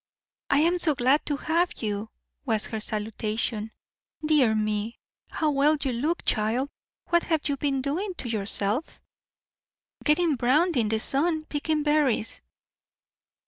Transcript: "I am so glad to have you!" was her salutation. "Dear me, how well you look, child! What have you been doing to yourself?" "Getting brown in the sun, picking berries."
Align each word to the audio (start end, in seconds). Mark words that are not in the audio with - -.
"I 0.49 0.57
am 0.61 0.79
so 0.79 0.95
glad 0.95 1.27
to 1.27 1.37
have 1.37 1.79
you!" 1.83 2.09
was 2.43 2.65
her 2.65 2.79
salutation. 2.79 3.71
"Dear 4.25 4.55
me, 4.55 4.97
how 5.29 5.51
well 5.51 5.77
you 5.79 5.91
look, 5.91 6.25
child! 6.25 6.71
What 7.09 7.21
have 7.21 7.47
you 7.47 7.55
been 7.55 7.83
doing 7.83 8.15
to 8.15 8.27
yourself?" 8.27 8.99
"Getting 10.03 10.37
brown 10.37 10.71
in 10.75 10.89
the 10.89 10.99
sun, 10.99 11.45
picking 11.45 11.83
berries." 11.83 12.41